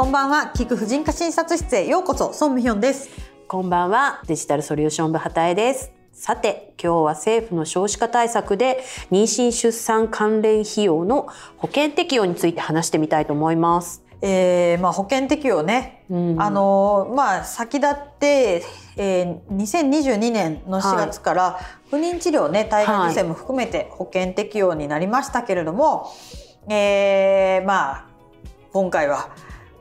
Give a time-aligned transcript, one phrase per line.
[0.00, 3.10] こんばんは、聞く婦人科診察室へようこそ、ソンムヒョンです。
[3.46, 5.92] こんばんは、デジタルソリューション部畑江です。
[6.14, 14.02] さて、今日は政府の少子化対策で妊娠出産関連費用の保険適用について話してみたいと思います。
[14.22, 16.42] えー、まあ保険適用ね、うん。
[16.42, 18.64] あのまあ先立って、
[18.96, 26.10] えー、2022年の4月から不妊治療ね体外受精も含めて保険適用になりましたけれども、
[26.70, 28.06] えー、まあ
[28.72, 29.28] 今回は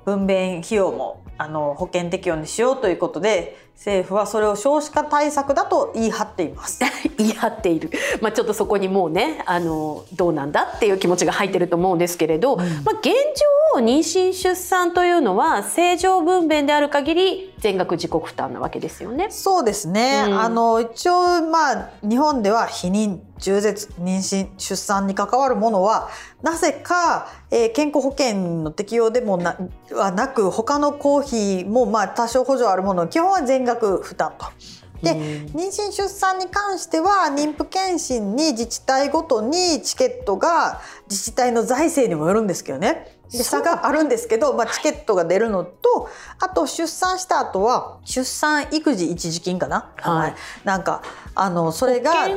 [0.05, 6.81] 分娩費用もあの保険適用にしようということで政府はそれを少子化対策だと言い張っています。
[7.17, 13.11] 言い張っている、まあ、ちょっとそこにもうねあのどうなんだっていう気持ちが入ってると思うんですけれど、まあ、現状
[13.77, 19.27] 妊娠出産というのは正常分娩である限り全額自己負担なわけですよね。
[19.29, 26.09] そうですね、うんあの一応まあ日本では避妊中絶妊娠出産に関わるものは
[26.41, 29.57] なぜか、えー健康保険の適用でもな
[29.91, 34.45] はなく他の公費もまあ多少補助あるもの基本は全額負担と。
[35.01, 35.17] で、うん
[35.49, 50.35] 妊娠出産に関しては妊婦健診に自治体ごとにチケットが自治体の財政にもよるんですけどねで差があるんですけど、まあ、チケットが出るのとあと出産した後は出産育児一時金かな、はい。
[50.63, 51.03] なんか
[51.35, 52.27] あのそれが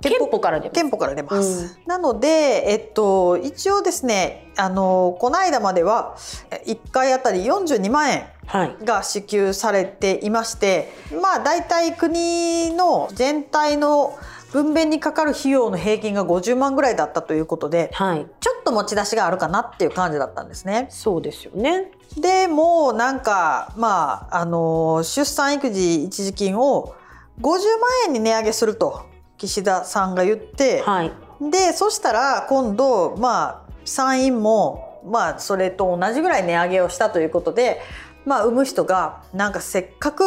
[0.00, 1.78] 憲法からでも憲法から出ます。
[1.86, 6.16] なので、えっと、一応ですねあのこの間までは
[6.66, 8.76] 1回あたり42万円はい。
[8.84, 14.16] が支給されていましてまあ大体国の全体の
[14.52, 20.86] 分娩にかかる費用の平均が50万ぐらいだったということではいちょっと持ち出しがあるかなっていう感じだったんですね。
[20.90, 21.92] そうですよね。
[22.16, 26.94] でもうなんかまああの出産育児一時金を
[27.40, 27.58] 50万
[28.06, 29.06] 円に値上げすると
[29.38, 37.80] 岸田さんが言って、はいでそしたら今度まあ参院もまあそれと同じぐらい値上げをしたということで
[38.24, 40.24] まあ産む人がなんかせっかく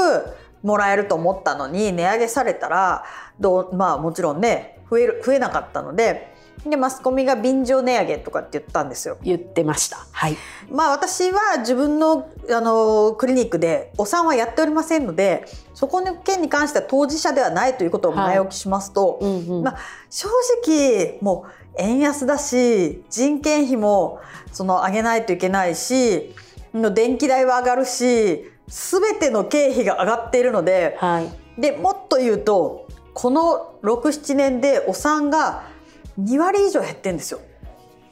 [0.63, 3.03] もらえると思ったのに値上げされたら
[3.39, 6.33] どうまあもちろんね増える増えなかったので
[6.67, 9.17] でマスコミが便乗値上げとかって言ったんですよ。
[9.23, 10.05] 言ってました。
[10.11, 10.35] はい
[10.69, 19.77] まあ私は自分のあのクリニックでお産はやっておりませんのでそこの件に関しては当事者ではないということを前置きしますと、うんうんまあ、
[20.09, 20.27] 正
[20.61, 24.19] 直もう円安だし人件費も
[24.51, 26.35] その上げないといけないし
[26.73, 35.63] の電気代は上がるし全ての経費が上がっているのではいでもっと言うとこの67年でお産が
[36.21, 37.41] 2割以上減ってんですよ。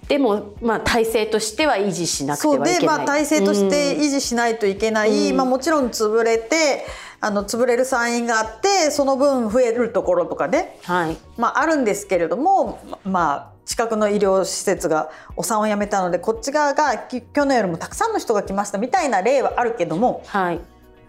[0.07, 2.81] でもまあ体制としては維持しなくてそうはいけない。
[2.81, 6.85] でまあ体制として維持しないといけない、うんまあ、もちろん潰れて
[7.19, 11.17] あの潰れる産院があってその分増えるところとかね、はい。
[11.37, 20.61] まあ、あるんですけれどもまあ近くの医療施設がお産をやめたのでこっち側がき去年よりもたくさんの人が来ましたみたいな例はあるけどもはい。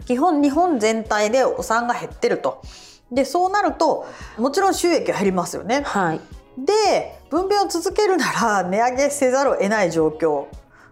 [0.05, 2.61] 基本日本全体でお産が減ってると。
[3.11, 5.83] でそうなるともちろん収益は減りますよね。
[5.85, 6.21] はい。
[6.57, 10.47] で分娩を続けるなら値上げせざるを得ない状況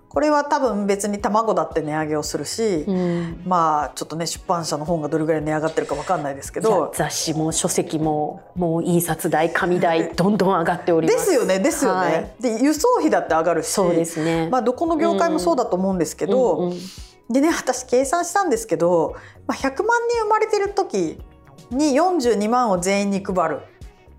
[0.09, 3.41] これは多分別に卵だって値上げをするし、うん。
[3.45, 6.91] まあちょっとね出版社の本がどれぐらい値上がってるかわかんないですけど。
[6.95, 11.17] 雑誌も書籍ももう印刷代紙代 どんどん上がっております。
[11.17, 12.33] ですよねですよね、はい。
[12.39, 13.67] で輸送費だって上がるし。
[13.67, 16.77] そうですね、まあ、どこの業界もそうだと思うんですけど、うんうん
[17.29, 19.15] でね私計算したんですけど、
[19.47, 21.19] まあ、100万人生まれてる時
[21.69, 23.59] に42万を全員に配る。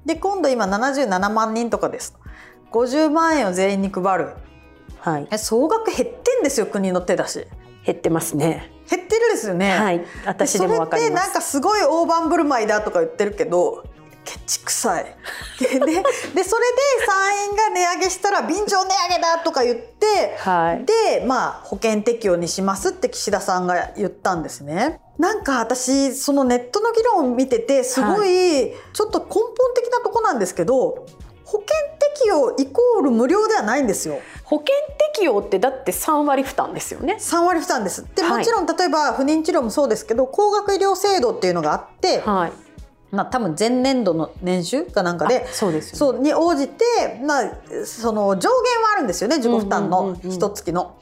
[0.05, 2.15] で今度今77万人とかです。
[2.71, 4.35] 50万円を全員に配る
[5.01, 5.29] はい。
[5.31, 7.47] え総額減ってんですよ国の手出し。
[7.85, 8.71] 減ってますね。
[8.91, 9.99] 減ってるですよね、はい。
[9.99, 11.33] で私でもわかりそれってなんます。
[11.35, 13.85] かすごい大盤振る舞いだとか言ってるけど
[14.25, 15.05] ケチくさい。
[15.61, 16.03] でででそれ
[16.35, 16.45] で
[17.07, 20.85] 産院が値上げしたら便乗値上げだとか言ってはい。
[20.85, 25.01] でまあ保険適用にしますって岸田さんが言ったんですね。
[25.19, 28.75] なんか私そのネットの議論を見ててすごい。
[28.93, 31.07] ちょっと根本的なとこなんですけど
[31.49, 31.75] 保険
[32.15, 34.21] 適用イコール無料ではないんですよ。
[34.45, 34.75] 保険
[35.15, 38.07] 適用ってだって3割負担ですよね3割負担です。
[38.15, 42.53] ではいもちろん例えば不妊治療もそうですけど高額医療制度っていうのがあって、はい
[43.11, 46.85] まあ多分前年度の年収かなんかであそうですよねそうに応じて、
[47.25, 47.51] まあ、
[47.87, 50.99] その上限はあるんですよね自己負担の一月の。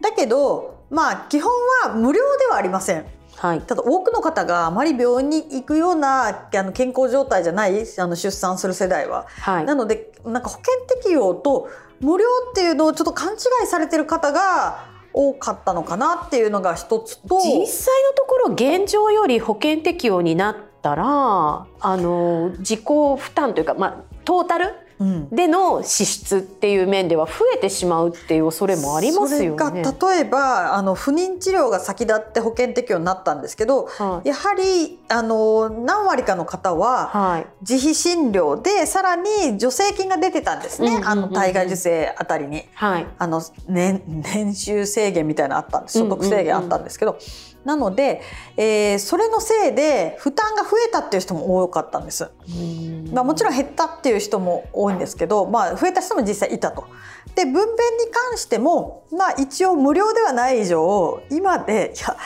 [0.00, 1.50] だけどまあ基本
[1.82, 3.15] は無料ではありません。
[3.36, 3.60] はい。
[3.60, 9.26] ただ多くの方があまり病院に行くようなあの健康状態じゃないあの出産する世代は。
[9.40, 9.64] はい。
[9.64, 11.68] なのでなんか保険適用と
[12.00, 17.36] 無料っていうのをちょっと勘違いされてる方が多かったのかなっていうのが一つと。
[17.38, 21.04] 実際のところ現状より保険適用になったら
[21.80, 24.85] あの自己負担というか、まあ、トータルうん
[25.30, 29.58] での支出っていう面では増えてしまうっていう恐れもありますよね。
[29.58, 34.28] それが例えばあの不妊治療が先立って保険適用になったんですけどはい。
[34.28, 37.46] やはりあの何割かの方ははい。
[37.60, 41.08] 自費診療でさらに助成金が出てたんですね、うんうんうんうん。
[41.08, 42.64] あの体外受精あたりに。
[42.74, 43.06] はい。
[43.18, 45.98] あの年年収制限みたいなのあったんです。
[45.98, 47.18] 所得制限あったんですけど、
[47.64, 48.22] なので、
[48.56, 52.30] えーそれのせいで負担が増えたっていう人も多かったんです。
[53.12, 56.86] まあ、もちろん減ったっていう人も多いんですけど、まあ、増えた人も実際いたと。
[57.34, 57.66] で分娩に
[58.30, 62.16] 関しても、まあ、一応無料ではない以上今でいや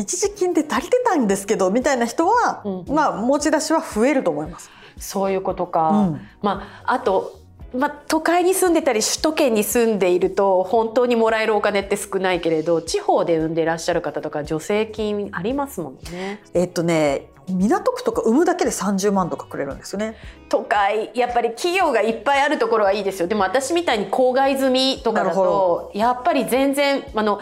[0.00, 4.70] 一時金で足りてたんですけどみたいな人は、うんまあ、持ち出しは増えると思います。
[4.96, 5.88] そういうことか。
[5.90, 7.43] うんまああと。
[7.74, 16.40] まあ、都会に住んでたり首都圏に住んでいると本当にもらえるお金って少ないけれど地方で産んでらっしゃる方とか助成金ありますもんね。
[16.54, 20.16] えっとね港区とか産むだけで30万とかくれるんですよね。
[20.48, 27.40] 都会やっぱり企業がいっぱいあるところはいいですよでも私みたいに郊外済みとかだとやっぱり全然あの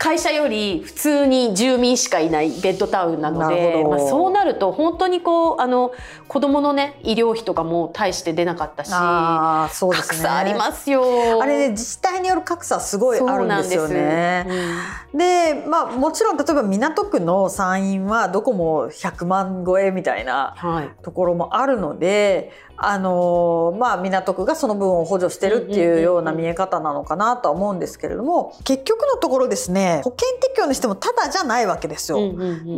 [0.00, 5.92] 会社より普通に住民しかいないベッドタウンなのでまあ、そうなると本当にこうあの
[6.26, 10.18] 子供のね医療費とかも大して出なかったしあーそうですね。
[10.18, 11.42] 格差ありますよ。
[11.42, 14.46] あれね自治体による格差すごいあるんですよね。
[14.48, 20.90] そうなんでまあもちろん例えば港区の産院はどこも100万超えみたいなはい。
[21.02, 22.52] ところもあるので、
[22.82, 32.18] あのまあ港区がその分を補助してるっていうような見え方なのかなとは思うんですけれども結局のところですね保険適用にしてもただじゃないわけですよ。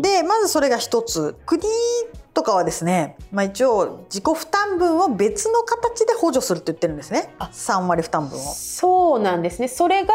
[0.01, 1.63] でまずそれが一つ国
[2.35, 8.41] とかはですね、まあ、一応自己負担分を別の形で補助するって言ってるんですね3割負担分を。
[8.41, 10.15] そうなんですねそれが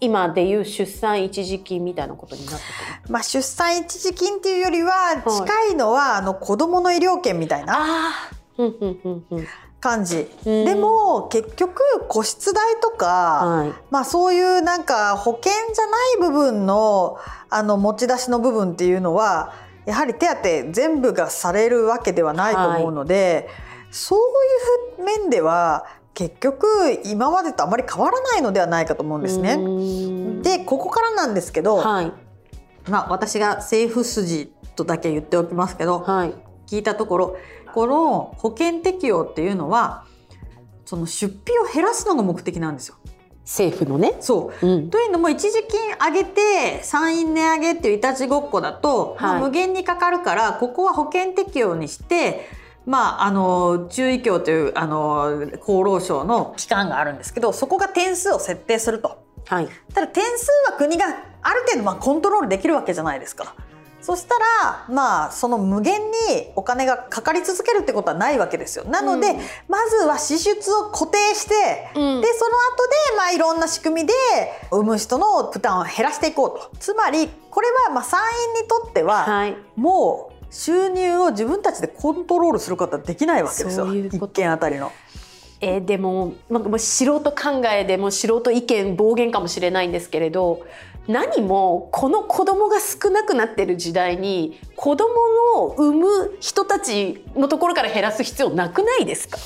[0.00, 2.60] 今でいう出産一時金みたいなことになって
[3.02, 3.12] くる。
[3.12, 8.14] まあ、出産一時金っていうよりは近いのは、あの子どもの医療券みたいな
[8.58, 9.46] ああ、うんうんうんうん。
[9.80, 13.72] 感じ、うんでも結局個室代とか、はい。
[13.90, 17.18] まあ、そういうなんか保険じゃない部分の
[17.48, 19.54] あの持ち出しの部分っていうのは
[19.86, 23.48] やはり手当全部がされるわけではないと思うので、
[23.90, 24.18] そう
[24.98, 26.66] いう面では結局
[27.04, 29.56] 今までとあまり変わらないのではないかと思うんですね。
[29.56, 32.12] ねでここからなんですけど、はい
[32.88, 36.34] まあ、私が政府筋とだけ言っておきますけど、はい
[36.66, 37.36] 聞いたところ
[37.76, 40.06] この保険適用っていうのは
[40.86, 42.96] その出費を減らすのが目的なんですよ。
[43.42, 44.16] 政府のね。
[44.20, 44.88] そううん。
[44.88, 52.48] というのも一時金上げて産院値上げっていういたちごっこだと、まあはい無限にかかるからここは保険適用にして。
[52.86, 59.18] まあ、あの中医協というあの厚労省の機関があるんですけどそこが点数を設定すると
[59.48, 59.68] はい。
[59.92, 61.04] ただ点数は国が
[61.42, 63.56] ある程度まあコントロールできるわけじゃないですか。
[64.06, 68.84] そしたらまあその無限にお金がかかり続けるってことはないわけですよ。
[68.84, 71.54] なので、うんまずは支出を固定して、
[71.96, 74.12] うんでその後でまあいろんな仕組みで
[74.70, 76.78] 産む人の負担を減らしていこうと。
[76.78, 78.20] つまりこれはまあ産
[78.54, 79.56] 院にとってははい。
[79.74, 83.86] もう収入を自分たちでコントロールすることはできないわけですよ。
[83.86, 84.92] そう一件あたりの。
[85.60, 90.60] えーでもなんかもう素人考えでもう素人意見暴言かもしれないんですけれど
[91.08, 95.08] 何もこの子供が少なくなってる時代に子供
[95.54, 99.38] の産む人たちのところから減らす必要なくないですか？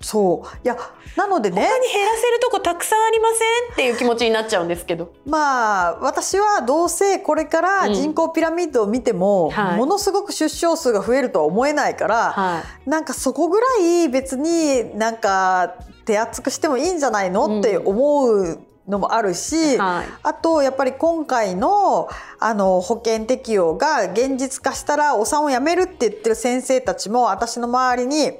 [0.00, 0.56] そう。
[0.64, 0.76] いや
[1.16, 1.60] なのでね。
[1.60, 3.34] 他に減らせるとこたくさんありませ
[3.70, 5.12] んっていう気持ちになっちゃうんですけど。
[5.26, 9.76] まあ私はどうせこれから人口ピラミッドを見ても、はい。
[9.76, 12.88] ものすごく出生数が増えるとは思えないから、はい。
[12.88, 20.06] なんかそこぐらい別になんか手厚くしてもいいんじゃないのって思うのもあるし、はい。
[20.22, 22.08] あとやっぱり今回の
[22.40, 28.32] あの保険適用が現実化したらお産をやめるって言ってる先生たちも私の周りに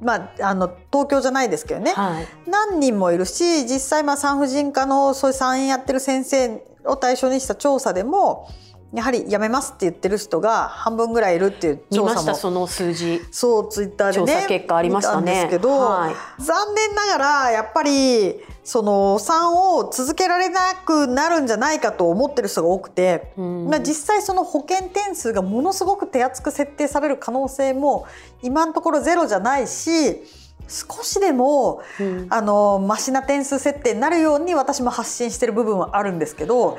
[0.00, 2.26] まあ、あの東京じゃないですけどね、はい。
[2.46, 8.48] 何人もいるし実際まあ産婦人科のそういう産院やってる先生を対象にした調査でも
[8.92, 13.20] やはりやめますって言ってる人が半分ぐらいいるっていう見調査もましたその数字。
[13.30, 15.22] そうツイッターでね調査結果ありましたね。
[15.22, 16.42] 見たんですけど、はい。
[16.42, 23.68] 残念ながらやっぱりそのお産を続けられなくなるんじゃないかと思ってる人が多くて、うん。
[23.68, 28.06] まあ、実際その保険点数がものすごく手厚く設定される可能性も
[28.42, 30.24] 今のところゼロじゃないし
[30.68, 32.26] 少しでも、うん。
[32.30, 36.78] あのマシな点数設定になるように私も発信してる部分はあるんですけど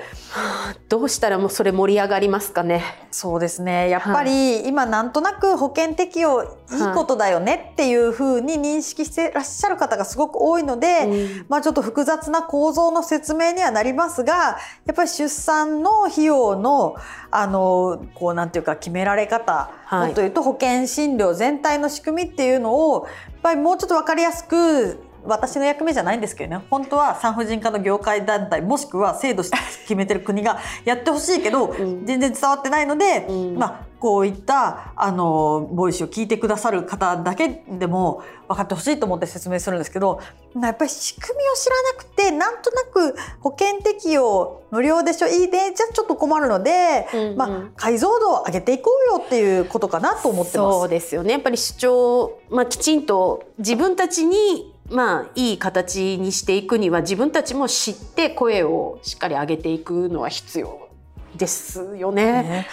[0.88, 2.84] どうしたらもうそれ盛り上がりますかね。
[3.12, 3.90] そうですね。
[3.90, 6.50] やっぱり今なんとなく保険適用いい
[6.94, 11.46] ことだよねっていうふうに認識してらっしゃる方がすごく多いので、うん。
[11.50, 16.96] まあちょっと複雑な構造の説明にはなりますがやっぱり出産の費用の
[17.30, 20.06] あのこうなんていうか決められ方、はい。
[20.08, 23.08] もっと言うと保険診療全体の仕組みっていうのを
[23.41, 26.65] ぱりもうちょっと分かりやすく私の役目じゃないんですけどね。
[26.69, 40.20] 本当は産婦人科の業界団体もしくは制度決めてる国がやってほしいけど、全然伝わってないので、まあこういったあのボイスを聞いてくださる方だけでも分かってほしいと思って説明するんですけど
[40.60, 50.79] やっぱり仕組みを知らなくてなんとなく保険適用無料でしょいいねじゃちょっと困るので、うんうん、まあ、解像度を上げていこうよっていうことかなと思ってます。
[50.79, 51.34] そうですよね。
[51.34, 60.90] やっぱり主張、まあ、きちんと自分たちにまあ、いい形にしていくには自分たちも知って声をしっかり上げていくのは必要
[61.36, 62.44] ですよね。
[62.44, 62.68] ね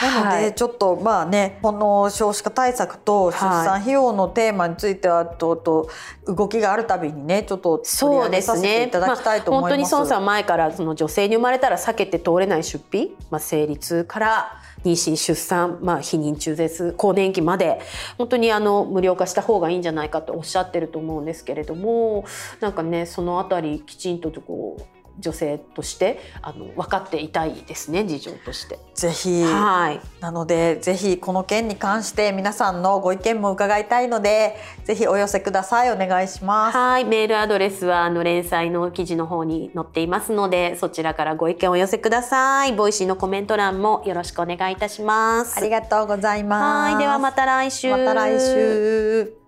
[0.00, 5.90] なのでちょっとまあねこの少子化対策と出産費用のテーマについてはとと
[6.26, 9.68] 動きがあるたびにねちょっと取り上げさせていただきたいと思います。
[9.68, 17.80] まあ、本当に孫さん前からその女性に生まれたら避けて通れない出費、まあ、生理痛から妊娠出産、まあ、避妊中絶更年期まで
[18.16, 22.24] 本当にあの無料化した方がいいんじゃないかとおっしゃってると思うんですけれども
[22.60, 28.78] なんかねそのあたりきちんとこう女性としてあの分かっていたいですね事情として。
[28.94, 36.76] ぜひ、はい、なのでぜひこの件に関して皆さんのご意見も伺いたいのでぜひお寄せくださいお願いします。
[36.76, 42.72] はいメールアドレスはあの連載の記事の方に載っていますのでそちらからご意見をお寄せください。
[42.72, 45.56] Voicy のコメント欄もよろしくお願いいたします。
[45.56, 46.92] ありがとうございます。
[46.92, 47.90] はいではまた来週。
[47.90, 49.47] また来週。